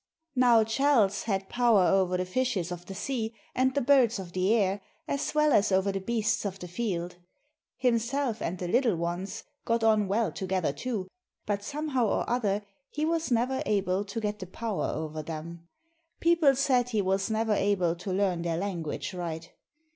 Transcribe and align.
Now 0.35 0.63
Chalse 0.63 1.25
had 1.25 1.47
power 1.47 1.83
over 1.85 2.17
the 2.17 2.25
fishes 2.25 2.71
of 2.71 2.87
the 2.87 2.95
sea 2.95 3.35
and 3.53 3.75
the 3.75 3.81
birds 3.81 4.17
of 4.17 4.33
the 4.33 4.51
air 4.51 4.81
as 5.07 5.35
well 5.35 5.53
as 5.53 5.71
over 5.71 5.91
the 5.91 5.99
beasts 5.99 6.43
of 6.43 6.57
the 6.57 6.67
field. 6.67 7.17
Himself 7.77 8.41
and 8.41 8.57
the 8.57 8.67
Little 8.67 8.95
Ones 8.95 9.43
got 9.63 9.83
on 9.83 10.07
well 10.07 10.31
together 10.31 10.73
too, 10.73 11.07
but 11.45 11.61
somehow 11.63 12.07
or 12.07 12.27
other 12.27 12.63
he 12.89 13.05
was 13.05 13.29
never 13.29 13.61
able 13.67 14.03
to 14.05 14.19
get 14.19 14.39
the 14.39 14.47
power 14.47 14.85
over 14.87 15.21
them. 15.21 15.67
People 16.19 16.55
said 16.55 16.89
he 16.89 17.01
was 17.03 17.29
never 17.29 17.53
able 17.53 17.95
to 17.97 18.11
learn 18.11 18.41
their 18.41 18.57
language 18.57 19.13
right. 19.13 19.51